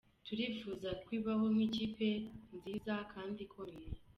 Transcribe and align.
Turifuza 0.25 0.89
ko 1.03 1.07
ibaho 1.19 1.45
nk’ikipe 1.53 2.07
nziza 2.55 2.93
kandi 3.13 3.39
ikomeye. 3.47 3.89